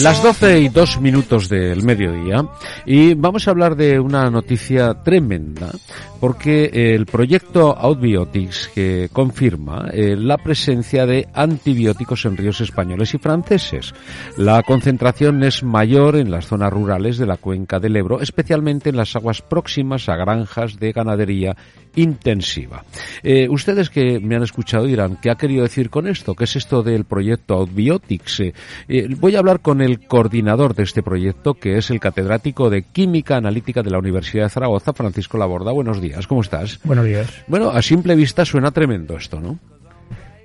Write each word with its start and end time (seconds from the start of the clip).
Las 0.00 0.22
12 0.22 0.60
y 0.60 0.68
2 0.70 1.00
minutos 1.02 1.50
del 1.50 1.82
mediodía 1.82 2.46
y 2.86 3.12
vamos 3.12 3.46
a 3.46 3.50
hablar 3.50 3.76
de 3.76 4.00
una 4.00 4.30
noticia 4.30 4.94
tremenda 5.04 5.70
porque 6.18 6.94
el 6.94 7.04
proyecto 7.04 7.76
Outbiotics 7.76 8.70
que 8.74 9.10
confirma 9.12 9.90
eh, 9.92 10.16
la 10.16 10.38
presencia 10.38 11.04
de 11.04 11.28
antibióticos 11.34 12.24
en 12.24 12.36
ríos 12.36 12.60
españoles 12.62 13.12
y 13.12 13.18
franceses. 13.18 13.92
La 14.36 14.62
concentración 14.62 15.42
es 15.42 15.62
mayor 15.62 16.16
en 16.16 16.30
las 16.30 16.46
zonas 16.46 16.72
rurales 16.72 17.18
de 17.18 17.26
la 17.26 17.36
cuenca 17.36 17.78
del 17.78 17.96
Ebro, 17.96 18.20
especialmente 18.20 18.88
en 18.88 18.96
las 18.96 19.14
aguas 19.14 19.42
próximas 19.42 20.08
a 20.08 20.16
granjas 20.16 20.78
de 20.78 20.92
ganadería 20.92 21.56
intensiva. 21.96 22.84
Eh, 23.22 23.48
ustedes 23.50 23.90
que 23.90 24.18
me 24.20 24.36
han 24.36 24.44
escuchado 24.44 24.84
dirán, 24.84 25.18
¿qué 25.20 25.30
ha 25.30 25.34
querido 25.34 25.64
decir 25.64 25.90
con 25.90 26.06
esto? 26.06 26.34
¿Qué 26.34 26.44
es 26.44 26.56
esto 26.56 26.82
del 26.82 27.04
proyecto 27.04 27.54
Outbiotics? 27.54 28.40
Eh, 28.40 29.08
voy 29.18 29.36
a 29.36 29.40
hablar 29.40 29.60
con 29.60 29.81
el 29.82 30.06
coordinador 30.06 30.74
de 30.74 30.84
este 30.84 31.02
proyecto, 31.02 31.54
que 31.54 31.76
es 31.76 31.90
el 31.90 32.00
catedrático 32.00 32.70
de 32.70 32.82
Química 32.82 33.36
Analítica 33.36 33.82
de 33.82 33.90
la 33.90 33.98
Universidad 33.98 34.44
de 34.44 34.50
Zaragoza, 34.50 34.92
Francisco 34.92 35.38
Laborda. 35.38 35.72
Buenos 35.72 36.00
días, 36.00 36.26
¿cómo 36.26 36.40
estás? 36.40 36.80
Buenos 36.84 37.04
días. 37.04 37.44
Bueno, 37.48 37.70
a 37.70 37.82
simple 37.82 38.14
vista 38.14 38.44
suena 38.44 38.70
tremendo 38.70 39.16
esto, 39.16 39.40
¿no? 39.40 39.58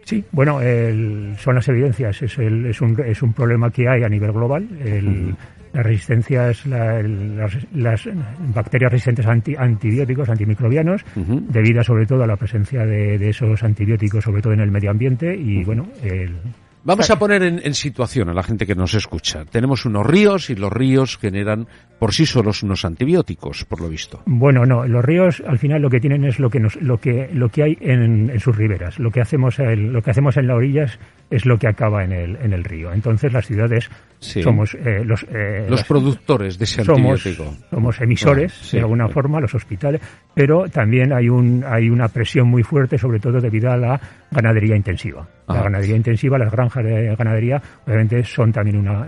Sí, 0.04 0.24
bueno, 0.32 0.62
el, 0.62 1.36
son 1.38 1.56
las 1.56 1.68
evidencias. 1.68 2.22
Es, 2.22 2.38
el, 2.38 2.66
es, 2.66 2.80
un, 2.82 2.98
es 3.06 3.22
un 3.22 3.34
problema 3.34 3.70
que 3.70 3.88
hay 3.90 4.04
a 4.04 4.10
nivel 4.10 4.32
global. 4.32 4.68
El, 4.84 5.36
La 5.74 5.84
resistencia 5.84 6.50
es 6.50 6.66
la, 6.66 7.04
las, 7.04 7.56
las, 7.74 8.10
bacterias 8.56 8.92
resistentes 8.92 9.28
a 9.28 9.32
anti, 9.32 9.54
antibióticos, 9.56 10.30
antimicrobianos, 10.30 11.04
uh 11.16 11.20
-huh. 11.20 11.42
debido 11.50 11.84
sobre 11.84 12.06
todo 12.06 12.24
a 12.24 12.28
la 12.28 12.38
presencia 12.38 12.86
de, 12.86 13.18
de, 13.20 13.30
esos 13.30 13.62
antibióticos, 13.62 14.24
sobre 14.24 14.42
todo 14.42 14.54
en 14.54 14.62
el 14.62 14.72
medio 14.72 14.90
ambiente. 14.90 15.36
Y 15.36 15.58
uh 15.58 15.62
-huh. 15.62 15.66
bueno, 15.66 15.88
el, 16.02 16.38
Vamos 16.88 17.12
a 17.12 17.20
poner 17.20 17.44
en, 17.44 17.60
en, 17.62 17.74
situación 17.74 18.30
a 18.30 18.34
la 18.34 18.44
gente 18.44 18.66
que 18.66 18.74
nos 18.74 18.94
escucha. 18.94 19.44
Tenemos 19.44 19.86
unos 19.86 20.06
ríos 20.06 20.50
y 20.50 20.56
los 20.56 20.72
ríos 20.72 21.18
generan 21.18 21.68
por 22.00 22.14
sí 22.14 22.26
solos 22.26 22.64
unos 22.64 22.86
antibióticos, 22.86 23.66
por 23.66 23.82
lo 23.82 23.90
visto. 23.90 24.22
Bueno, 24.26 24.66
no, 24.66 24.88
los 24.88 25.04
ríos 25.04 25.44
al 25.46 25.60
final 25.60 25.82
lo 25.82 25.90
que 25.90 26.00
tienen 26.00 26.24
es 26.24 26.40
lo 26.40 26.50
que 26.50 26.62
nos, 26.62 26.78
lo 26.78 26.98
que 26.98 27.30
lo 27.34 27.50
que 27.50 27.64
hay 27.64 27.78
en, 27.82 28.30
en 28.30 28.40
sus 28.40 28.56
riberas. 28.56 29.00
Lo 29.00 29.12
que 29.12 29.20
hacemos 29.20 29.60
el, 29.60 29.92
lo 29.92 30.02
que 30.02 30.12
hacemos 30.12 30.38
en 30.38 30.48
las 30.48 30.56
orillas 30.56 30.98
es 31.30 31.46
lo 31.46 31.58
que 31.60 31.68
acaba 31.68 32.06
en 32.06 32.14
el 32.14 32.38
en 32.38 32.54
el 32.54 32.64
río. 32.64 32.94
Entonces 32.94 33.34
las 33.34 33.46
ciudades 33.46 33.90
sí. 34.20 34.42
somos 34.42 34.74
eh, 34.76 35.04
los 35.04 35.24
eh, 35.24 35.66
los 35.68 35.82
las, 35.82 35.88
productores 35.90 36.58
de 36.58 36.64
ese 36.64 36.86
somos, 36.86 37.28
antibiótico. 37.28 37.54
Somos 37.70 38.00
emisores 38.00 38.54
ah, 38.56 38.64
sí, 38.64 38.78
de 38.78 38.84
alguna 38.84 39.08
sí. 39.08 39.14
forma 39.14 39.42
los 39.42 39.54
hospitales, 39.54 40.00
pero 40.34 40.70
también 40.70 41.12
hay 41.12 41.28
un 41.28 41.66
hay 41.68 41.90
una 41.90 42.08
presión 42.08 42.48
muy 42.48 42.64
fuerte 42.64 42.98
sobre 42.98 43.20
todo 43.20 43.42
debido 43.42 43.70
a 43.70 43.76
la 43.76 44.00
ganadería 44.32 44.78
intensiva. 44.78 45.28
La 45.48 45.64
ganadería 45.64 45.96
intensiva, 45.96 46.38
las 46.38 46.52
granjas 46.52 46.84
de 46.84 47.16
ganadería, 47.16 47.62
obviamente 47.86 48.24
son 48.24 48.52
también 48.52 48.78
una 48.78 49.08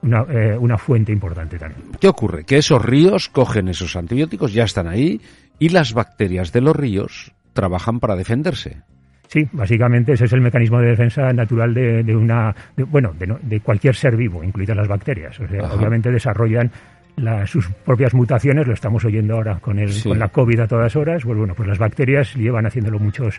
una, 0.00 0.22
eh, 0.30 0.56
una, 0.56 0.78
fuente 0.78 1.10
importante 1.10 1.58
también. 1.58 1.90
¿Qué 2.00 2.06
ocurre? 2.06 2.44
Que 2.44 2.58
esos 2.58 2.80
ríos 2.84 3.28
cogen 3.28 3.68
esos 3.68 3.96
antibióticos, 3.96 4.52
ya 4.52 4.62
están 4.62 4.86
ahí, 4.86 5.20
y 5.58 5.70
las 5.70 5.92
bacterias 5.92 6.52
de 6.52 6.60
los 6.60 6.76
ríos 6.76 7.32
trabajan 7.52 7.98
para 7.98 8.14
defenderse. 8.14 8.82
Sí, 9.26 9.46
básicamente 9.52 10.12
ese 10.12 10.24
es 10.24 10.32
el 10.32 10.40
mecanismo 10.40 10.80
de 10.80 10.90
defensa 10.90 11.32
natural 11.32 11.74
de, 11.74 12.02
de 12.02 12.16
una, 12.16 12.54
de, 12.76 12.84
bueno, 12.84 13.12
de, 13.18 13.36
de, 13.42 13.60
cualquier 13.60 13.94
ser 13.94 14.16
vivo, 14.16 14.42
incluidas 14.42 14.76
las 14.76 14.88
bacterias. 14.88 15.38
O 15.38 15.46
sea, 15.46 15.70
obviamente 15.74 16.10
desarrollan 16.10 16.70
la, 17.16 17.46
sus 17.46 17.68
propias 17.84 18.14
mutaciones, 18.14 18.66
lo 18.66 18.72
estamos 18.72 19.04
oyendo 19.04 19.34
ahora 19.34 19.58
con, 19.58 19.78
el, 19.78 19.92
sí. 19.92 20.08
con 20.08 20.18
la 20.18 20.28
COVID 20.28 20.60
a 20.60 20.66
todas 20.66 20.96
horas. 20.96 21.24
Pues 21.24 21.36
bueno, 21.36 21.54
pues 21.54 21.68
las 21.68 21.78
bacterias 21.78 22.34
llevan 22.36 22.64
haciéndolo 22.64 22.98
muchos 22.98 23.38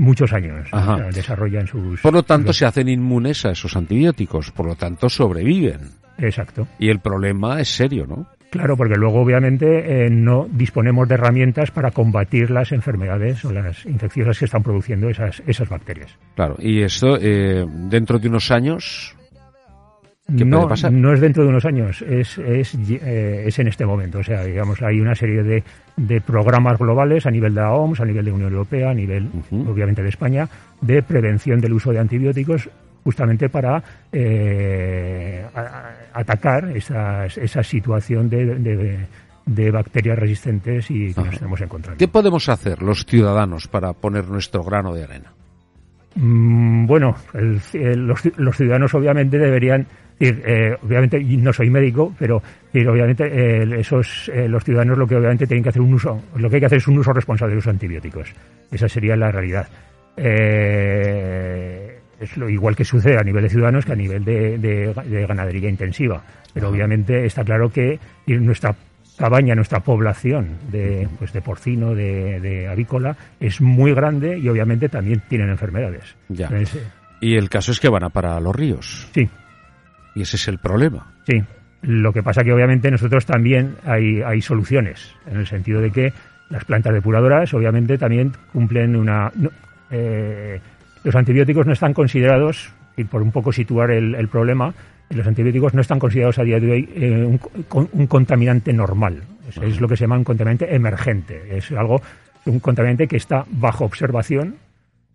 muchos 0.00 0.32
años. 0.32 0.68
Sea, 0.70 1.08
desarrollan 1.12 1.66
sus. 1.66 2.00
Por 2.00 2.12
lo 2.12 2.22
tanto, 2.22 2.48
los... 2.48 2.56
se 2.56 2.66
hacen 2.66 2.88
inmunes 2.88 3.44
a 3.44 3.50
esos 3.50 3.76
antibióticos, 3.76 4.50
por 4.50 4.66
lo 4.66 4.74
tanto, 4.74 5.08
sobreviven. 5.08 5.80
Exacto. 6.18 6.66
Y 6.78 6.88
el 6.88 7.00
problema 7.00 7.60
es 7.60 7.68
serio, 7.68 8.06
¿no? 8.06 8.26
Claro, 8.50 8.76
porque 8.76 8.96
luego 8.96 9.20
obviamente 9.20 10.06
eh, 10.06 10.10
no 10.10 10.48
disponemos 10.50 11.06
de 11.08 11.14
herramientas 11.14 11.70
para 11.70 11.92
combatir 11.92 12.50
las 12.50 12.72
enfermedades 12.72 13.44
o 13.44 13.52
las 13.52 13.86
infecciosas 13.86 14.40
que 14.40 14.46
están 14.46 14.64
produciendo 14.64 15.08
esas, 15.08 15.40
esas 15.46 15.68
bacterias. 15.68 16.18
Claro, 16.34 16.56
y 16.58 16.82
esto 16.82 17.16
eh, 17.20 17.64
dentro 17.88 18.18
de 18.18 18.28
unos 18.28 18.50
años 18.50 19.14
¿Qué 20.36 20.44
no, 20.44 20.58
puede 20.58 20.70
pasar? 20.70 20.92
no 20.92 21.12
es 21.12 21.20
dentro 21.20 21.42
de 21.42 21.48
unos 21.48 21.64
años, 21.64 22.02
es, 22.02 22.38
es, 22.38 22.74
eh, 22.74 23.44
es 23.46 23.58
en 23.58 23.68
este 23.68 23.86
momento. 23.86 24.18
O 24.18 24.22
sea, 24.22 24.44
digamos, 24.44 24.80
hay 24.82 25.00
una 25.00 25.14
serie 25.14 25.42
de, 25.42 25.62
de, 25.96 26.20
programas 26.20 26.78
globales 26.78 27.26
a 27.26 27.30
nivel 27.30 27.54
de 27.54 27.60
la 27.60 27.72
OMS, 27.72 28.00
a 28.00 28.04
nivel 28.04 28.24
de 28.24 28.32
Unión 28.32 28.52
Europea, 28.52 28.90
a 28.90 28.94
nivel, 28.94 29.30
uh 29.32 29.42
-huh. 29.50 29.70
obviamente, 29.70 30.02
de 30.02 30.08
España, 30.08 30.48
de 30.80 31.02
prevención 31.02 31.60
del 31.60 31.72
uso 31.72 31.92
de 31.92 31.98
antibióticos 31.98 32.68
justamente 33.04 33.48
para 33.48 33.82
eh, 34.12 35.44
a, 35.54 35.92
atacar 36.12 36.76
esa, 36.76 37.26
esa 37.26 37.62
situación 37.62 38.28
de, 38.28 38.56
de, 38.56 39.06
de, 39.46 39.70
bacterias 39.70 40.18
resistentes 40.18 40.90
y 40.90 41.06
que 41.06 41.20
Ajá. 41.20 41.24
nos 41.24 41.34
estamos 41.34 41.60
encontrando. 41.60 41.98
¿Qué 41.98 42.08
podemos 42.08 42.48
hacer 42.48 42.82
los 42.82 43.04
ciudadanos 43.06 43.68
para 43.68 43.92
poner 43.92 44.28
nuestro 44.28 44.62
grano 44.62 44.94
de 44.94 45.04
arena? 45.04 45.32
Mm, 46.14 46.86
bueno, 46.86 47.14
el, 47.34 47.60
el, 47.72 48.06
los, 48.06 48.20
los, 48.36 48.56
ciudadanos 48.56 48.92
obviamente 48.94 49.38
deberían 49.38 49.86
decir, 50.20 50.42
eh, 50.46 50.76
obviamente 50.82 51.18
no 51.20 51.52
soy 51.52 51.70
médico, 51.70 52.14
pero 52.18 52.42
obviamente 52.72 53.24
eh, 53.24 53.80
esos 53.80 54.30
eh, 54.32 54.48
los 54.48 54.62
ciudadanos 54.62 54.98
lo 54.98 55.06
que 55.06 55.16
obviamente 55.16 55.46
tienen 55.46 55.62
que 55.62 55.70
hacer 55.70 55.82
un 55.82 55.94
uso, 55.94 56.22
lo 56.36 56.48
que 56.48 56.56
hay 56.56 56.60
que 56.60 56.66
hacer 56.66 56.78
es 56.78 56.88
un 56.88 56.98
uso 56.98 57.12
responsable 57.12 57.52
de 57.52 57.56
los 57.56 57.66
antibióticos. 57.66 58.32
Esa 58.70 58.88
sería 58.88 59.16
la 59.16 59.30
realidad. 59.32 59.68
Eh, 60.16 61.98
es 62.20 62.36
lo 62.36 62.50
igual 62.50 62.76
que 62.76 62.84
sucede 62.84 63.16
a 63.18 63.22
nivel 63.22 63.42
de 63.44 63.48
ciudadanos 63.48 63.86
que 63.86 63.92
a 63.92 63.96
nivel 63.96 64.24
de, 64.24 64.58
de, 64.58 64.92
de 64.92 65.26
ganadería 65.26 65.70
intensiva. 65.70 66.22
Pero 66.52 66.68
obviamente 66.68 67.24
está 67.24 67.42
claro 67.44 67.70
que 67.70 67.98
nuestra 68.26 68.74
cabaña, 69.16 69.54
nuestra 69.54 69.80
población 69.80 70.58
de, 70.70 71.08
pues 71.18 71.32
de 71.32 71.40
porcino, 71.42 71.94
de, 71.94 72.40
de, 72.40 72.68
avícola, 72.68 73.16
es 73.38 73.60
muy 73.60 73.92
grande 73.94 74.38
y 74.38 74.48
obviamente 74.48 74.88
también 74.88 75.22
tienen 75.28 75.50
enfermedades. 75.50 76.16
Ya. 76.28 76.46
Entonces, 76.46 76.82
y 77.20 77.36
el 77.36 77.50
caso 77.50 77.72
es 77.72 77.80
que 77.80 77.88
van 77.88 78.04
a 78.04 78.08
parar 78.08 78.38
a 78.38 78.40
los 78.40 78.56
ríos. 78.56 79.08
Sí. 79.14 79.28
Y 80.14 80.22
ese 80.22 80.36
es 80.36 80.48
el 80.48 80.58
problema. 80.58 81.06
Sí. 81.26 81.42
Lo 81.82 82.12
que 82.12 82.22
pasa 82.22 82.44
que 82.44 82.52
obviamente 82.52 82.90
nosotros 82.90 83.24
también 83.24 83.76
hay, 83.84 84.20
hay 84.22 84.42
soluciones, 84.42 85.14
en 85.26 85.38
el 85.38 85.46
sentido 85.46 85.80
de 85.80 85.90
que 85.90 86.12
las 86.50 86.64
plantas 86.64 86.92
depuradoras 86.92 87.54
obviamente 87.54 87.96
también 87.96 88.32
cumplen 88.52 88.96
una... 88.96 89.32
No, 89.34 89.50
eh, 89.90 90.60
los 91.02 91.14
antibióticos 91.14 91.66
no 91.66 91.72
están 91.72 91.94
considerados, 91.94 92.72
y 92.96 93.04
por 93.04 93.22
un 93.22 93.32
poco 93.32 93.52
situar 93.52 93.90
el, 93.90 94.14
el 94.14 94.28
problema, 94.28 94.74
los 95.10 95.26
antibióticos 95.26 95.74
no 95.74 95.80
están 95.80 95.98
considerados 95.98 96.38
a 96.38 96.44
día 96.44 96.60
de 96.60 96.70
hoy 96.70 96.88
eh, 96.94 97.24
un, 97.24 97.88
un, 97.92 98.06
contaminante 98.06 98.72
normal. 98.72 99.22
Es, 99.48 99.56
es, 99.56 99.80
lo 99.80 99.88
que 99.88 99.96
se 99.96 100.04
llama 100.04 100.18
un 100.18 100.24
contaminante 100.24 100.74
emergente. 100.74 101.56
Es 101.56 101.72
algo, 101.72 102.00
un 102.44 102.60
contaminante 102.60 103.08
que 103.08 103.16
está 103.16 103.44
bajo 103.50 103.84
observación. 103.84 104.56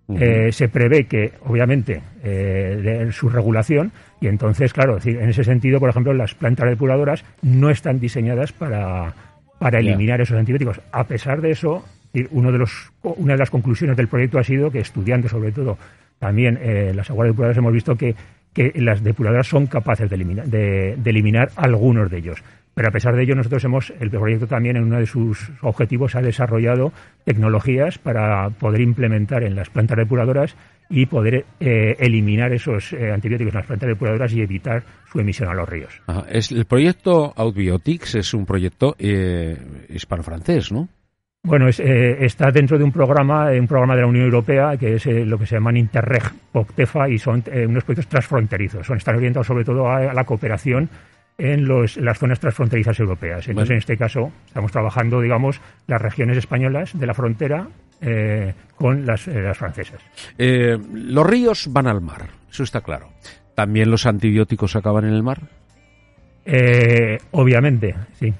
Uh 0.07 0.15
-huh. 0.15 0.21
eh, 0.21 0.51
se 0.51 0.67
prevé 0.67 1.05
que, 1.05 1.33
obviamente, 1.45 2.01
eh, 2.23 2.79
de 2.81 3.11
su 3.11 3.27
regulación, 3.29 3.91
y 4.21 4.27
entonces, 4.27 4.71
claro, 4.71 4.99
en 5.03 5.29
ese 5.29 5.43
sentido, 5.43 5.79
por 5.79 5.89
ejemplo, 5.89 6.13
las 6.13 6.35
plantas 6.35 6.69
depuradoras 6.69 7.25
no 7.41 7.69
están 7.69 7.99
diseñadas 7.99 8.51
para, 8.51 9.13
para 9.59 9.79
eliminar 9.79 10.17
yeah. 10.17 10.23
esos 10.23 10.37
antibióticos. 10.37 10.79
A 10.91 11.05
pesar 11.05 11.41
de 11.41 11.51
eso, 11.51 11.83
uno 12.31 12.51
de 12.51 12.57
los, 12.59 12.91
una 13.01 13.33
de 13.33 13.39
las 13.39 13.49
conclusiones 13.49 13.97
del 13.97 14.07
proyecto 14.07 14.39
ha 14.39 14.43
sido 14.43 14.71
que 14.71 14.79
estudiando 14.79 15.27
sobre 15.27 15.51
todo 15.51 15.77
también 16.19 16.57
eh, 16.61 16.93
las 16.95 17.09
aguas 17.09 17.27
depuradoras 17.27 17.57
hemos 17.57 17.73
visto 17.73 17.95
que, 17.95 18.15
que 18.53 18.71
las 18.75 19.03
depuradoras 19.03 19.47
son 19.47 19.67
capaces 19.67 20.09
de 20.09 20.15
eliminar, 20.15 20.47
de, 20.47 20.97
eliminar 21.05 21.51
algunos 21.55 22.09
de 22.09 22.17
ellos. 22.17 22.43
Pero 22.75 22.89
a 22.89 22.91
pesar 22.91 23.15
de 23.15 23.23
ello, 23.23 23.35
nosotros 23.35 23.63
hemos, 23.63 23.93
el 24.01 24.09
proyecto 24.09 24.47
también 24.47 24.75
en 24.75 24.83
uno 24.83 24.99
de 24.99 25.05
sus 25.05 25.49
objetivos 25.61 26.13
ha 26.15 26.21
desarrollado 26.21 26.91
tecnologías 27.23 27.97
para 27.97 28.49
poder 28.49 28.81
implementar 28.81 29.43
en 29.43 29.55
las 29.55 29.69
plantas 29.69 29.97
depuradoras 29.97 30.55
y 30.89 31.05
poder 31.05 31.45
eh, 31.61 31.95
eliminar 31.99 32.51
esos 32.51 32.91
eh, 32.91 33.11
antibióticos 33.11 33.53
en 33.53 33.59
las 33.59 33.65
plantas 33.65 33.87
depuradoras 33.87 34.33
y 34.33 34.41
evitar 34.41 34.83
su 35.09 35.19
emisión 35.19 35.49
a 35.49 35.53
los 35.53 35.67
ríos. 35.67 36.01
Es, 36.29 36.51
el 36.51 36.65
proyecto 36.65 37.33
Outbiotics 37.37 38.15
es 38.15 38.33
un 38.33 38.45
proyecto 38.45 38.95
eh, 38.99 39.57
hispano-francés, 39.89 40.73
¿no? 40.73 40.89
Bueno, 41.43 41.67
eh, 41.69 42.17
está 42.25 42.51
dentro 42.51 42.77
de 42.77 42.83
un 42.83 42.91
programa, 42.91 43.51
un 43.51 43.67
programa 43.67 43.95
de 43.95 44.01
la 44.01 44.07
Unión 44.07 44.25
Europea 44.25 44.75
que 44.77 44.95
es 44.95 45.05
lo 45.05 45.37
que 45.37 45.45
se 45.45 45.55
llama 45.55 45.77
Interreg 45.77 46.23
POCTEFA 46.51 47.07
y 47.07 47.19
son 47.19 47.43
unos 47.67 47.83
proyectos 47.83 48.07
transfronterizos. 48.07 48.85
Son, 48.85 48.97
están 48.97 49.15
orientados 49.15 49.45
sobre 49.47 49.63
todo 49.63 49.87
a, 49.87 50.11
la 50.11 50.23
cooperación 50.23 50.89
en 51.37 51.67
las 51.67 52.17
zonas 52.17 52.39
transfronterizas 52.39 52.99
europeas. 52.99 53.47
Entonces, 53.47 53.71
en 53.71 53.77
este 53.77 53.97
caso, 53.97 54.31
estamos 54.47 54.71
trabajando, 54.71 55.19
digamos, 55.21 55.59
las 55.87 56.01
regiones 56.01 56.37
españolas 56.37 56.97
de 56.97 57.05
la 57.05 57.13
frontera 57.13 57.67
eh, 58.01 58.53
con 58.75 59.05
las, 59.05 59.27
eh, 59.27 59.53
francesas. 59.53 60.01
Eh, 60.37 60.77
los 60.93 61.27
ríos 61.27 61.67
van 61.71 61.87
al 61.87 62.01
mar, 62.01 62.29
eso 62.49 62.63
está 62.63 62.81
claro. 62.81 63.09
¿También 63.53 63.89
los 63.89 64.05
antibióticos 64.05 64.75
acaban 64.75 65.05
en 65.05 65.13
el 65.13 65.23
mar? 65.23 65.41
obviamente, 67.31 67.95
sí. 68.19 68.31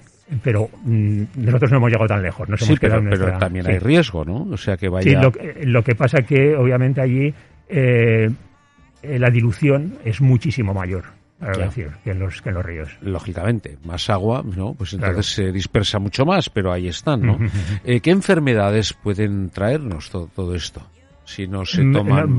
Pero 0.44 0.70
mm, 0.84 1.24
nosotros 1.38 1.72
no 1.72 1.78
hemos 1.78 1.90
llegado 1.90 2.08
tan 2.08 2.22
lejos. 2.22 2.48
sí, 2.58 2.76
pero, 2.80 3.02
también 3.40 3.68
hay 3.68 3.80
riesgo, 3.80 4.24
¿no? 4.24 4.44
O 4.52 4.58
sea 4.58 4.78
que 4.78 4.90
vaya. 4.90 5.10
Sí, 5.10 5.66
lo, 5.66 5.84
que 5.84 5.96
pasa 5.96 6.22
que 6.22 6.56
obviamente 6.56 7.02
allí 7.02 7.34
la 7.68 9.30
dilución 9.32 9.98
es 10.06 10.22
muchísimo 10.22 10.74
mayor 10.74 11.15
decir, 11.40 11.92
que 12.04 12.12
en, 12.12 12.20
los, 12.20 12.42
que 12.42 12.52
los 12.52 12.66
ríos. 12.66 12.98
Lógicamente, 13.02 13.78
más 13.84 14.10
agua, 14.10 14.44
¿no? 14.44 14.74
Pues 14.74 14.94
entonces 14.94 15.28
se 15.28 15.52
dispersa 15.52 16.00
mucho 16.00 16.26
más, 16.26 16.50
pero 16.50 16.72
ahí 16.72 16.88
están, 16.88 17.22
¿no? 17.22 17.38
Eh, 17.84 18.00
¿Qué 18.00 18.12
enfermedades 18.12 18.94
pueden 18.94 19.50
traernos 19.50 20.10
todo, 20.10 20.56
esto? 20.56 20.82
Si 21.24 21.48
no 21.48 21.66
se 21.66 21.84
mm, 21.84 21.94
toman 21.94 22.38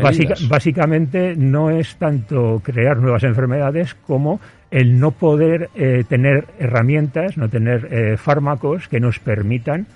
Básicamente 0.49 1.35
no 1.37 1.71
es 1.71 1.97
tanto 1.97 2.61
crear 2.63 2.99
nuevas 2.99 3.25
enfermedades 3.25 3.95
como 3.95 4.41
el 4.71 4.99
no 4.99 5.11
poder 5.11 5.71
eh, 5.75 6.05
tener 6.09 6.47
herramientas, 6.59 7.37
no 7.37 7.49
tener 7.49 7.89
eh, 7.91 8.17
fármacos 8.17 8.89
que 8.89 9.01
nos 9.01 9.19
permitan 9.19 9.87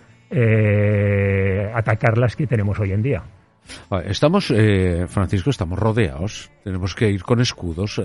atacar 1.75 2.17
las 2.17 2.37
que 2.37 2.47
tenemos 2.47 2.79
hoy 2.79 2.93
en 2.93 3.03
día. 3.03 3.23
Estamos, 4.05 4.55
Francisco, 5.09 5.51
estamos 5.51 5.77
rodeados. 5.77 6.53
Tenemos 6.63 6.95
que 6.95 7.11
ir 7.11 7.25
con 7.25 7.41
escudos 7.41 8.01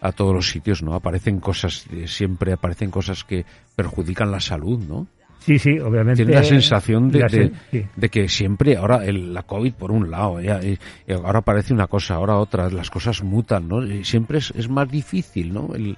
a 0.00 0.12
todos 0.12 0.34
los 0.34 0.50
sitios, 0.50 0.82
¿no? 0.82 0.94
Aparecen 0.94 1.40
cosas, 1.40 1.86
eh, 1.92 2.06
siempre 2.06 2.52
aparecen 2.52 2.90
cosas 2.90 3.24
que 3.24 3.44
perjudican 3.74 4.30
la 4.30 4.40
salud, 4.40 4.82
¿no? 4.86 5.06
Sí, 5.38 5.58
sí, 5.58 5.78
obviamente. 5.78 6.24
Tiene 6.24 6.40
la 6.40 6.44
sensación 6.44 7.08
de, 7.08 7.52
de, 7.94 8.08
que 8.08 8.28
siempre, 8.28 8.76
ahora 8.76 9.04
el, 9.04 9.32
la 9.32 9.44
COVID 9.44 9.74
por 9.74 9.92
un 9.92 10.10
lado, 10.10 10.40
eh, 10.40 10.78
ahora 11.22 11.38
aparece 11.38 11.72
una 11.72 11.86
cosa, 11.86 12.14
ahora 12.14 12.36
otra, 12.36 12.68
las 12.68 12.90
cosas 12.90 13.22
mutan, 13.22 13.68
¿no? 13.68 13.84
Y 13.84 14.04
siempre 14.04 14.38
es, 14.38 14.52
es 14.56 14.68
más 14.68 14.90
difícil, 14.90 15.52
¿no? 15.52 15.72
El, 15.74 15.96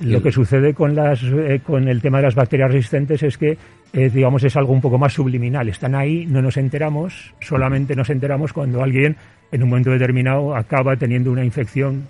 Lo 0.00 0.22
que 0.22 0.32
sucede 0.32 0.72
con, 0.72 0.94
las, 0.94 1.22
eh, 1.22 1.60
con 1.64 1.88
el 1.88 2.00
tema 2.00 2.18
de 2.18 2.24
las 2.24 2.34
bacterias 2.34 2.70
resistentes 2.70 3.22
es 3.22 3.36
que, 3.36 3.58
digamos, 3.92 4.42
es 4.44 4.56
algo 4.56 4.72
un 4.72 4.80
poco 4.80 4.96
más 4.96 5.12
subliminal. 5.12 5.68
Están 5.68 5.94
ahí, 5.94 6.24
no 6.24 6.40
nos 6.40 6.56
enteramos, 6.56 7.34
solamente 7.40 7.94
nos 7.94 8.08
enteramos 8.08 8.54
cuando 8.54 8.82
alguien 8.82 9.16
en 9.52 9.62
un 9.62 9.68
momento 9.68 9.90
determinado 9.90 10.56
acaba 10.56 10.96
teniendo 10.96 11.30
una 11.30 11.44
infección 11.44 12.08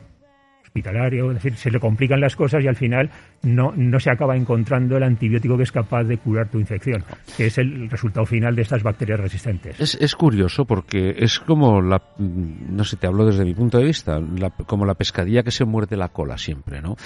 hospitalario, 0.76 1.31
es 1.31 1.37
decir, 1.37 1.56
se 1.56 1.70
le 1.70 1.81
complican 1.81 2.20
las 2.20 2.37
cosas 2.37 2.62
y 2.62 2.69
al 2.69 2.76
final 2.76 3.11
no, 3.43 3.73
no 3.75 3.99
se 3.99 4.11
acaba 4.11 4.37
encontrando 4.37 4.96
el 4.96 5.02
antibiótico 5.02 5.56
que 5.56 5.62
es 5.62 5.73
capaz 5.73 6.05
de 6.05 6.19
curar 6.19 6.50
tu 6.50 6.58
infección, 6.58 7.02
que 7.37 7.46
es 7.46 7.56
el 7.56 7.88
resultado 7.88 8.26
final 8.26 8.55
de 8.55 8.62
estas 8.62 8.82
bacterias 8.82 9.19
resistentes. 9.19 9.81
Es, 9.81 10.14
curioso 10.14 10.67
porque 10.67 11.14
es 11.19 11.40
como 11.40 11.81
la, 11.81 12.02
no 12.19 12.84
sé, 12.84 12.96
te 12.96 13.06
hablo 13.06 13.25
desde 13.25 13.44
mi 13.44 13.55
punto 13.55 13.78
de 13.78 13.84
vista, 13.84 14.20
como 14.67 14.84
la 14.84 14.94
pescadilla 14.94 15.43
que 15.43 15.50
se 15.50 15.64
muerde 15.64 15.96
la 15.96 16.08
cola 16.11 16.37
siempre, 16.37 16.82
¿no? 16.82 16.96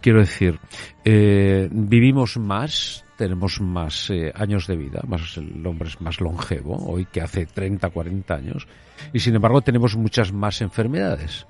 Quiero 0.00 0.20
decir, 0.20 0.60
eh, 1.04 1.68
vivimos 1.72 2.36
más, 2.36 3.04
tenemos 3.16 3.60
más 3.60 4.10
eh, 4.10 4.30
años 4.34 4.66
de 4.66 4.76
vida, 4.76 5.00
más 5.08 5.36
el 5.36 5.66
hombre 5.66 5.88
es 5.88 6.00
más 6.00 6.20
longevo 6.20 6.76
hoy 6.86 7.06
que 7.06 7.22
hace 7.22 7.46
30, 7.46 7.90
40 7.90 8.34
años, 8.34 8.68
y 9.12 9.20
sin 9.20 9.34
embargo 9.34 9.62
tenemos 9.62 9.96
muchas 9.96 10.32
más 10.32 10.60
enfermedades. 10.60 11.46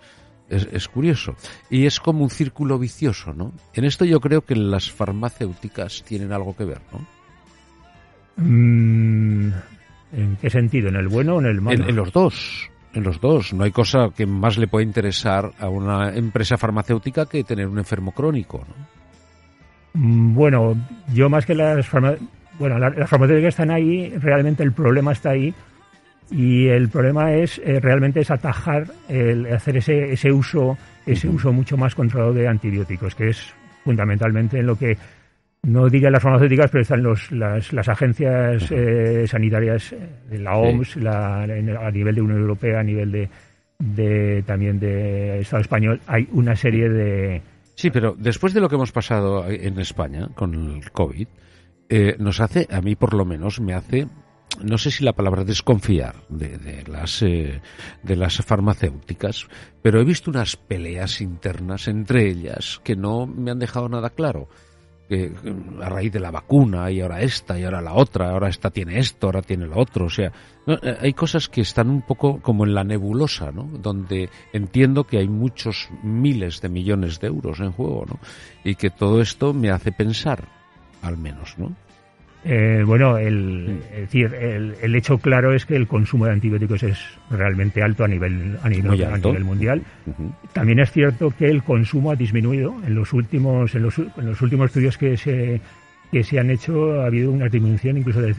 Es, 0.48 0.88
curioso. 0.88 1.34
Y 1.70 1.87
es 1.87 1.98
como 1.98 2.22
un 2.22 2.31
círculo 2.31 2.78
vicioso, 2.78 3.32
¿no? 3.32 3.52
En 3.75 3.84
esto 3.84 4.04
yo 4.04 4.20
creo 4.20 4.43
que 4.43 4.54
las 4.54 4.90
farmacéuticas 4.90 6.04
tienen 6.04 6.32
algo 6.32 6.56
que 6.56 6.64
ver, 6.64 6.81
¿no? 6.93 7.06
Mm, 8.37 9.52
¿En 10.12 10.37
qué 10.40 10.50
sentido? 10.50 10.88
¿En 10.88 10.96
el 10.96 11.08
bueno 11.08 11.37
o 11.37 11.40
en 11.40 11.46
el 11.46 11.60
malo? 11.60 11.88
En, 11.88 11.96
los 11.96 12.12
dos. 12.12 12.70
En 12.93 13.02
los 13.02 13.20
dos. 13.20 13.52
No 13.54 13.64
hay 13.64 13.72
cosa 13.72 14.10
que 14.16 14.25
más 14.25 14.56
le 14.56 14.69
pueda 14.69 14.84
interesar 14.84 15.50
a 15.58 15.69
una 15.69 16.14
empresa 16.14 16.56
farmacéutica 16.56 17.26
que 17.26 17.43
tener 17.43 17.66
un 17.66 17.78
enfermo 17.78 18.12
crónico, 18.12 18.64
¿no? 18.69 20.00
Mm, 20.00 20.34
bueno, 20.34 20.76
yo 21.12 21.28
más 21.28 21.44
que 21.44 21.54
las 21.54 21.87
farmacéuticas... 21.87 22.37
Bueno, 22.58 22.78
las 22.78 23.10
farmacéuticas 23.10 23.50
están 23.50 23.70
ahí, 23.70 24.08
realmente 24.16 24.62
el 24.62 24.72
problema 24.72 25.12
está 25.12 25.31
ahí 25.31 25.52
y 26.31 26.67
el 26.69 26.88
problema 26.88 27.32
es 27.34 27.61
eh, 27.64 27.78
realmente 27.81 28.20
es 28.20 28.31
atajar 28.31 28.87
el 29.08 29.46
hacer 29.46 29.76
ese, 29.76 30.12
ese 30.12 30.32
uso 30.32 30.76
ese 31.05 31.28
uso 31.28 31.52
mucho 31.52 31.76
más 31.76 31.94
controlado 31.94 32.32
de 32.32 32.49
antibióticos 32.49 33.14
que 33.14 33.28
es 33.28 33.55
fundamentalmente 33.84 34.58
en 34.58 34.67
lo 34.67 34.76
que 34.76 34.96
no 35.62 35.88
diría 35.88 36.11
las 36.11 36.23
farmacéuticas 36.23 36.70
pero 36.70 36.82
están 36.82 37.02
los, 37.02 37.31
las, 37.31 37.73
las 37.73 37.88
agencias 37.88 38.70
eh, 38.70 39.26
sanitarias 39.26 39.94
de 40.28 40.38
la 40.38 40.56
OMS 40.56 40.96
la, 40.96 41.43
a 41.43 41.90
nivel 41.90 42.14
de 42.14 42.23
Unión 42.23 42.40
Europea 42.40 42.81
a 42.81 42.84
nivel 42.84 43.12
de, 43.12 43.29
de 43.79 44.43
también 44.44 44.81
de 44.81 45.40
Estado 45.40 45.62
español 45.62 46.00
hay 46.08 46.29
una 46.32 46.56
serie 46.56 46.88
de 46.88 47.43
sí 47.76 47.90
pero 47.90 48.17
después 48.19 48.52
de 48.52 48.61
lo 48.61 48.69
que 48.69 48.75
hemos 48.75 48.90
pasado 48.90 49.49
en 49.49 49.79
España 49.79 50.29
con 50.34 50.55
el 50.55 50.90
COVID 50.90 51.29
eh, 51.88 52.17
nos 52.19 52.40
hace 52.40 52.67
a 52.70 52.81
mí 52.81 52.96
por 52.96 53.14
lo 53.14 53.25
menos 53.25 53.61
me 53.61 53.75
hace 53.75 54.08
no 54.62 54.79
sé 54.79 54.91
si 54.91 55.05
la 55.05 55.12
palabra 55.12 55.44
desconfiar 55.44 56.17
de, 56.29 56.84
las 56.86 57.22
eh, 57.22 57.60
de 58.03 58.17
las 58.17 58.36
farmacéuticas, 58.39 59.46
pero 59.82 60.01
he 60.01 60.05
visto 60.05 60.31
unas 60.31 60.56
peleas 60.56 61.20
internas 61.20 61.89
entre 61.89 62.29
ellas 62.29 62.81
que 62.84 62.96
no 62.96 63.27
me 63.27 63.51
han 63.51 63.58
dejado 63.58 63.89
nada 63.89 64.10
claro. 64.10 64.48
Que, 65.08 65.32
a 65.81 65.89
raíz 65.89 66.10
de 66.13 66.19
la 66.19 66.32
vacuna 66.32 66.91
y 66.91 67.01
ahora 67.01 67.20
esta 67.20 67.56
y 67.56 67.63
ahora 67.63 67.81
la 67.81 67.94
otra, 67.94 68.31
ahora 68.31 68.48
esta 68.48 68.70
tiene 68.70 68.98
esto, 68.98 69.29
ahora 69.29 69.41
tiene 69.41 69.67
lo 69.67 69.79
otro, 69.79 70.06
o 70.06 70.10
sea, 70.10 70.32
eh, 70.67 70.96
hay 71.01 71.13
cosas 71.13 71.48
que 71.48 71.60
están 71.60 71.91
un 71.91 72.03
poco 72.03 72.41
como 72.43 72.65
en 72.65 72.75
la 72.75 72.82
nebulosa, 72.82 73.53
¿no? 73.53 73.70
Donde 73.79 74.31
entiendo 74.53 75.05
que 75.05 75.19
hay 75.19 75.29
muchos 75.29 75.91
miles 76.03 76.60
de 76.60 76.70
millones 76.70 77.20
de 77.20 77.29
euros 77.29 77.60
en 77.60 77.70
juego, 77.70 78.05
¿no? 78.08 78.19
Y 78.65 78.75
que 78.75 78.91
todo 78.91 79.20
esto 79.20 79.55
me 79.55 79.70
hace 79.70 79.93
pensar, 79.93 80.48
al 81.03 81.17
menos, 81.17 81.56
¿no? 81.56 81.77
Eh, 82.48 82.84
bueno, 82.86 83.19
el, 83.19 83.81
decir, 83.91 84.32
el, 84.32 84.94
hecho 84.94 85.19
claro 85.19 85.53
es 85.53 85.67
que 85.67 85.74
el 85.74 85.88
consumo 85.88 86.26
de 86.26 86.32
antibióticos 86.32 86.81
es 86.84 86.98
realmente 87.29 87.82
alto 87.82 88.05
a 88.05 88.08
nivel, 88.08 88.56
a 88.62 88.69
nivel, 88.69 89.05
A 89.05 89.19
nivel 89.19 89.44
mundial. 89.44 89.82
También 90.53 90.79
es 90.79 90.93
cierto 90.93 91.32
que 91.36 91.46
el 91.46 91.65
consumo 91.65 92.12
ha 92.12 92.17
disminuido. 92.17 92.76
En 92.86 92.94
los 92.94 93.12
últimos, 93.12 93.74
en 93.74 93.82
los, 93.82 93.98
en 93.98 94.26
los 94.26 94.41
últimos 94.41 94.67
estudios 94.67 94.96
que 94.96 95.17
se, 95.17 95.60
que 96.12 96.22
se 96.22 96.38
han 96.38 96.50
hecho 96.50 97.00
ha 97.00 97.06
habido 97.06 97.32
una 97.32 97.48
disminución 97.48 97.98
incluso 97.98 98.20
de 98.20 98.36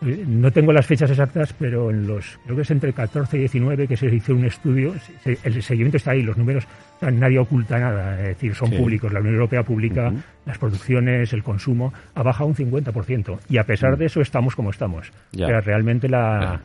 no 0.00 0.50
tengo 0.52 0.72
las 0.72 0.86
fechas 0.86 1.10
exactas, 1.10 1.52
pero 1.58 1.90
en 1.90 2.06
los 2.06 2.38
creo 2.44 2.56
que 2.56 2.62
es 2.62 2.70
entre 2.70 2.92
14 2.92 3.36
y 3.36 3.40
19 3.40 3.88
que 3.88 3.96
se 3.96 4.06
hizo 4.14 4.32
un 4.32 4.44
estudio. 4.44 4.94
el 5.24 5.62
seguimiento 5.62 5.96
está 5.96 6.12
ahí, 6.12 6.22
los 6.22 6.36
números, 6.36 6.66
nadie 7.00 7.38
oculta 7.38 7.78
nada, 7.78 8.20
es 8.20 8.28
decir, 8.28 8.54
son 8.54 8.70
públicos. 8.70 9.12
La 9.12 9.20
Unión 9.20 9.34
Europea 9.34 9.62
publica 9.62 10.12
las 10.46 10.58
producciones, 10.58 11.32
el 11.32 11.42
consumo, 11.42 11.92
ha 12.14 12.22
bajado 12.22 12.48
un 12.48 12.54
50%. 12.54 13.38
Y 13.48 13.58
a 13.58 13.64
pesar 13.64 13.96
mm. 13.96 13.98
de 13.98 14.06
eso 14.06 14.20
estamos 14.20 14.54
como 14.54 14.70
estamos. 14.70 15.10
realmente 15.32 16.08
la. 16.08 16.60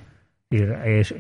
Es, 0.50 1.14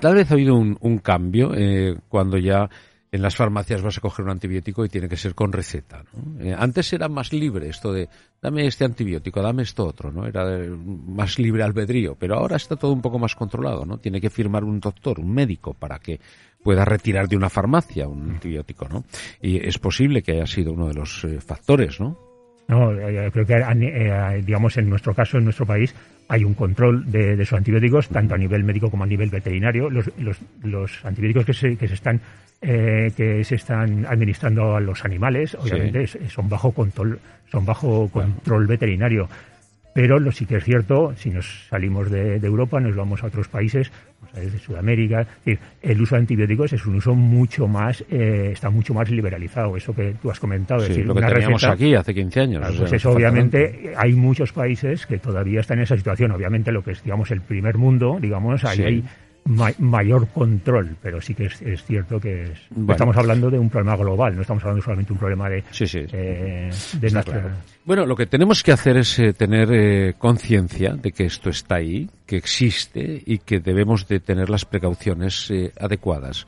Tal 0.00 0.14
vez 0.14 0.30
ha 0.30 0.34
habido 0.34 0.54
un, 0.56 0.98
cambio 0.98 1.52
eh, 1.54 1.96
cuando 2.08 2.38
ya 2.38 2.68
en 3.12 3.20
las 3.20 3.36
farmacias 3.36 3.82
vas 3.82 3.98
a 3.98 4.00
coger 4.00 4.24
un 4.24 4.30
antibiótico 4.30 4.84
y 4.84 4.88
tiene 4.88 5.06
que 5.06 5.18
ser 5.18 5.34
con 5.34 5.52
receta. 5.52 6.02
¿no? 6.14 6.42
Eh, 6.42 6.56
antes 6.58 6.90
era 6.94 7.08
más 7.08 7.32
libre 7.32 7.68
esto 7.68 7.92
de 7.92 8.08
dame 8.40 8.66
este 8.66 8.86
antibiótico, 8.86 9.42
dame 9.42 9.62
esto 9.62 9.86
otro, 9.86 10.10
¿no? 10.10 10.26
Era 10.26 10.44
más 10.74 11.38
libre 11.38 11.62
albedrío, 11.62 12.16
pero 12.18 12.36
ahora 12.36 12.56
está 12.56 12.74
todo 12.74 12.92
un 12.92 13.02
poco 13.02 13.18
más 13.18 13.36
controlado, 13.36 13.84
¿no? 13.84 13.98
Tiene 13.98 14.20
que 14.20 14.30
firmar 14.30 14.64
un 14.64 14.80
doctor, 14.80 15.20
un 15.20 15.32
médico, 15.32 15.74
para 15.74 15.98
que 15.98 16.18
pueda 16.62 16.84
retirar 16.84 17.28
de 17.28 17.36
una 17.36 17.50
farmacia 17.50 18.08
un 18.08 18.30
antibiótico, 18.30 18.88
¿no? 18.88 19.04
Y 19.40 19.64
es 19.64 19.78
posible 19.78 20.22
que 20.22 20.32
haya 20.32 20.46
sido 20.46 20.72
uno 20.72 20.88
de 20.88 20.94
los 20.94 21.22
eh, 21.24 21.40
factores, 21.40 22.00
¿no? 22.00 22.31
No, 22.68 22.92
eh, 22.92 23.30
creo 23.32 23.44
que 23.44 23.54
eh, 23.54 24.42
digamos 24.44 24.76
en 24.76 24.88
nuestro 24.88 25.14
caso, 25.14 25.38
en 25.38 25.44
nuestro 25.44 25.66
país, 25.66 25.94
hay 26.28 26.44
un 26.44 26.54
control 26.54 27.10
de, 27.10 27.36
de 27.36 27.42
esos 27.42 27.58
antibióticos 27.58 28.08
tanto 28.08 28.34
a 28.34 28.38
nivel 28.38 28.64
médico 28.64 28.90
como 28.90 29.04
a 29.04 29.06
nivel 29.06 29.28
veterinario. 29.28 29.90
Los, 29.90 30.10
los, 30.18 30.38
los 30.62 31.04
antibióticos 31.04 31.44
que 31.44 31.52
se, 31.52 31.76
que 31.76 31.88
se 31.88 31.94
están 31.94 32.20
eh, 32.64 33.10
que 33.16 33.42
se 33.42 33.56
están 33.56 34.06
administrando 34.06 34.76
a 34.76 34.80
los 34.80 35.04
animales, 35.04 35.56
obviamente 35.56 36.06
son 36.06 36.48
bajo 36.48 36.70
control, 36.70 37.18
son 37.50 37.66
bajo 37.66 38.08
control 38.08 38.68
veterinario. 38.68 39.28
Pero 39.94 40.18
lo 40.18 40.32
sí 40.32 40.46
que 40.46 40.56
es 40.56 40.64
cierto, 40.64 41.12
si 41.16 41.30
nos 41.30 41.66
salimos 41.68 42.10
de, 42.10 42.36
Europa, 42.36 42.80
nos 42.80 42.96
vamos 42.96 43.22
a 43.22 43.26
otros 43.26 43.48
países, 43.48 43.92
desde 44.34 44.58
Sudamérica, 44.58 45.26
el 45.44 46.00
uso 46.00 46.14
de 46.14 46.20
antibióticos 46.20 46.72
es 46.72 46.86
un 46.86 46.96
uso 46.96 47.14
mucho 47.14 47.68
más, 47.68 48.02
eh, 48.10 48.50
está 48.52 48.70
mucho 48.70 48.94
más 48.94 49.10
liberalizado, 49.10 49.76
eso 49.76 49.94
que 49.94 50.14
tú 50.20 50.30
has 50.30 50.40
comentado. 50.40 50.80
Sí, 50.80 50.88
decir, 50.88 51.06
lo 51.06 51.14
que 51.14 51.26
teníamos 51.26 51.64
aquí 51.64 51.94
hace 51.94 52.14
15 52.14 52.40
años. 52.40 52.76
Pues 52.78 52.92
eso 52.94 53.10
obviamente 53.10 53.92
hay 53.96 54.14
muchos 54.14 54.52
países 54.52 55.04
que 55.06 55.18
todavía 55.18 55.60
están 55.60 55.78
en 55.78 55.84
esa 55.84 55.96
situación. 55.96 56.30
Obviamente 56.32 56.72
lo 56.72 56.82
que 56.82 56.92
es, 56.92 57.02
digamos, 57.02 57.30
el 57.30 57.42
primer 57.42 57.76
mundo, 57.76 58.18
digamos, 58.20 58.64
ahí 58.64 58.80
hay 58.82 59.04
mayor 59.44 60.28
control, 60.28 60.96
pero 61.02 61.20
sí 61.20 61.34
que 61.34 61.46
es, 61.46 61.84
cierto 61.84 62.20
que 62.20 62.52
estamos 62.88 63.16
hablando 63.16 63.50
de 63.50 63.58
un 63.58 63.68
problema 63.68 63.96
global, 63.96 64.36
no 64.36 64.42
estamos 64.42 64.62
hablando 64.62 64.82
solamente 64.82 65.08
de 65.08 65.12
un 65.14 65.18
problema 65.18 65.48
de, 65.48 65.64
sí, 65.70 65.86
sí, 65.86 66.04
eh, 66.12 66.70
Bueno, 67.84 68.06
lo 68.06 68.14
que 68.14 68.26
tenemos 68.26 68.62
que 68.62 68.72
hacer 68.72 68.96
es 68.96 69.18
eh, 69.18 69.32
tener 69.32 69.68
eh, 69.72 70.14
conciencia 70.16 70.94
de 70.94 71.10
que 71.10 71.24
esto 71.24 71.50
está 71.50 71.76
ahí, 71.76 72.08
que 72.24 72.36
existe 72.36 73.22
y 73.26 73.38
que 73.38 73.58
debemos 73.58 74.06
de 74.06 74.20
tener 74.20 74.48
las 74.48 74.64
precauciones 74.64 75.50
eh, 75.50 75.72
adecuadas. 75.78 76.46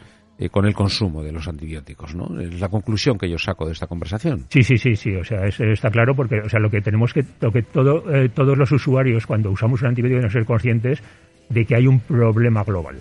con 0.50 0.66
el 0.66 0.74
consumo 0.74 1.22
de 1.22 1.30
los 1.30 1.46
antibióticos, 1.46 2.12
¿no? 2.12 2.40
Es 2.40 2.58
la 2.58 2.68
conclusión 2.68 3.16
que 3.16 3.30
yo 3.30 3.38
saco 3.38 3.66
de 3.66 3.72
esta 3.72 3.86
conversación. 3.86 4.46
Sí, 4.48 4.64
sí, 4.64 4.76
sí, 4.76 4.96
sí. 4.96 5.14
O 5.14 5.22
sea, 5.22 5.46
está 5.46 5.90
claro 5.90 6.12
porque, 6.16 6.40
o 6.40 6.48
sea, 6.48 6.58
lo 6.58 6.68
que 6.68 6.80
tenemos 6.80 7.12
que, 7.12 7.24
lo 7.40 7.52
que 7.52 7.62
todo, 7.62 8.02
todos 8.34 8.58
los 8.58 8.72
usuarios 8.72 9.26
cuando 9.26 9.52
usamos 9.52 9.80
un 9.82 9.88
antibiótico 9.88 10.16
deben 10.16 10.32
ser 10.32 10.44
conscientes 10.44 11.00
de 11.48 11.64
que 11.64 11.76
hay 11.76 11.86
un 11.86 12.00
problema 12.00 12.64
global 12.64 12.96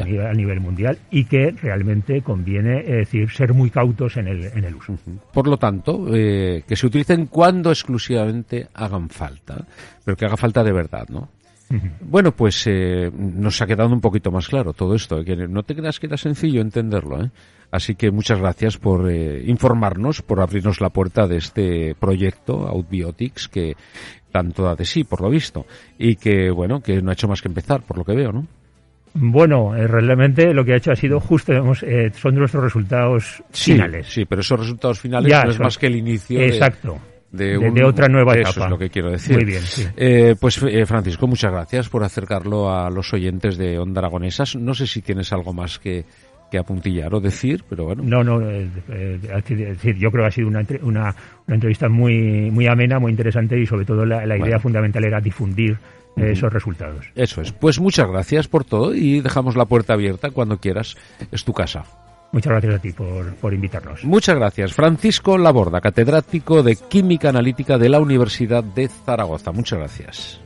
a 0.00 0.32
nivel, 0.32 0.60
mundial 0.60 0.98
y 1.10 1.24
que 1.24 1.50
realmente 1.50 2.22
conviene 2.22 2.82
decir 2.82 3.30
ser 3.30 3.52
muy 3.52 3.70
cautos 3.70 4.16
en 4.16 4.28
el, 4.28 4.44
en 4.44 4.64
el 4.64 4.74
uso. 4.76 4.96
Por 5.32 5.46
lo 5.46 5.58
tanto, 5.58 6.06
eh, 6.14 6.62
que 6.66 6.76
se 6.76 6.86
utilicen 6.86 7.26
cuando 7.26 7.70
exclusivamente 7.70 8.68
hagan 8.72 9.10
falta, 9.10 9.66
pero 10.04 10.16
que 10.16 10.24
haga 10.24 10.36
falta 10.36 10.64
de 10.64 10.72
verdad, 10.72 11.08
¿no? 11.08 11.28
Bueno, 12.02 12.32
pues 12.32 12.66
eh, 12.66 13.10
nos 13.14 13.62
ha 13.62 13.66
quedado 13.66 13.92
un 13.92 14.00
poquito 14.00 14.30
más 14.30 14.48
claro 14.48 14.72
todo 14.72 14.94
esto. 14.94 15.20
¿eh? 15.20 15.24
Que 15.24 15.36
no 15.36 15.62
te 15.62 15.74
creas 15.74 15.98
que 15.98 16.06
era 16.06 16.16
sencillo 16.16 16.60
entenderlo. 16.60 17.24
¿eh? 17.24 17.30
Así 17.70 17.94
que 17.94 18.10
muchas 18.10 18.38
gracias 18.38 18.76
por 18.76 19.10
eh, 19.10 19.42
informarnos, 19.46 20.20
por 20.20 20.40
abrirnos 20.40 20.80
la 20.80 20.90
puerta 20.90 21.26
de 21.26 21.38
este 21.38 21.94
proyecto 21.94 22.68
Outbiotics 22.68 23.48
que 23.48 23.76
tanto 24.32 24.64
da 24.64 24.74
de 24.74 24.84
sí, 24.84 25.04
por 25.04 25.20
lo 25.20 25.30
visto, 25.30 25.66
y 25.98 26.16
que, 26.16 26.50
bueno, 26.50 26.80
que 26.80 27.00
no 27.00 27.10
ha 27.10 27.12
hecho 27.12 27.28
más 27.28 27.40
que 27.40 27.48
empezar, 27.48 27.82
por 27.82 27.98
lo 27.98 28.04
que 28.04 28.14
veo, 28.14 28.32
¿no? 28.32 28.46
Bueno, 29.14 29.76
eh, 29.76 29.86
realmente 29.86 30.54
lo 30.54 30.64
que 30.64 30.72
ha 30.72 30.76
hecho 30.76 30.90
ha 30.90 30.96
sido 30.96 31.20
justo, 31.20 31.52
eh, 31.82 32.10
son 32.14 32.34
nuestros 32.34 32.64
resultados 32.64 33.42
finales. 33.50 34.06
Sí, 34.08 34.24
pero 34.24 34.40
esos 34.40 34.58
resultados 34.58 35.00
finales 35.00 35.30
no 35.44 35.50
es 35.50 35.60
más 35.60 35.78
que 35.78 35.86
el 35.86 35.96
inicio 35.96 36.40
exacto. 36.40 36.98
De, 37.30 37.58
de, 37.58 37.84
otra 37.84 38.08
nueva 38.08 38.34
etapa. 38.34 38.50
Eso 38.50 38.64
es 38.64 38.70
lo 38.70 38.78
que 38.78 38.90
quiero 38.90 39.10
decir. 39.10 39.36
Muy 39.36 39.44
bien, 39.46 39.62
eh, 39.96 40.34
pues 40.38 40.62
eh, 40.62 40.84
Francisco, 40.84 41.26
muchas 41.26 41.50
gracias 41.50 41.88
por 41.88 42.04
acercarlo 42.04 42.70
a 42.70 42.90
los 42.90 43.10
oyentes 43.14 43.56
de 43.56 43.78
Onda 43.78 44.00
Aragonesas. 44.00 44.54
No 44.56 44.74
sé 44.74 44.86
si 44.86 45.00
tienes 45.00 45.32
algo 45.32 45.54
más 45.54 45.78
que, 45.78 46.04
que 46.52 46.58
apuntillar 46.58 47.14
o 47.14 47.20
decir, 47.20 47.64
pero 47.66 47.86
bueno. 47.86 48.02
No, 48.04 48.22
no, 48.22 48.38
eh, 48.42 48.68
eh 48.90 49.18
decir, 49.22 49.96
yo 49.96 50.10
creo 50.10 50.24
que 50.24 50.28
ha 50.28 50.30
sido 50.30 50.48
una, 50.48 50.60
una, 50.82 51.14
una, 51.46 51.54
entrevista 51.54 51.88
muy, 51.88 52.50
muy 52.50 52.66
amena, 52.66 52.98
muy 52.98 53.10
interesante 53.10 53.58
y 53.58 53.64
sobre 53.64 53.86
todo 53.86 54.04
la, 54.04 54.36
idea 54.36 54.58
fundamental 54.58 55.02
era 55.02 55.18
difundir 55.18 55.78
eh, 56.16 56.32
esos 56.32 56.52
resultados. 56.52 57.06
Eso 57.14 57.40
es. 57.40 57.52
Pues 57.52 57.80
muchas 57.80 58.06
gracias 58.06 58.48
por 58.48 58.64
todo 58.64 58.94
y 58.94 59.22
dejamos 59.22 59.56
la 59.56 59.64
puerta 59.64 59.94
abierta 59.94 60.30
cuando 60.30 60.58
quieras. 60.58 60.94
Es 61.30 61.42
tu 61.42 61.54
casa. 61.54 61.84
Muchas 62.32 62.50
gracias 62.50 62.74
a 62.74 62.78
ti 62.78 62.92
por, 62.92 63.34
por 63.36 63.54
invitarnos. 63.54 64.04
Muchas 64.04 64.36
gracias. 64.36 64.74
Francisco 64.74 65.38
Laborda, 65.38 65.80
catedrático 65.80 66.62
de 66.62 66.76
Química 66.76 67.30
Analítica 67.30 67.78
de 67.78 67.88
la 67.88 67.98
Universidad 67.98 68.62
de 68.62 68.88
Zaragoza. 68.88 69.52
Muchas 69.52 69.78
gracias. 69.78 70.40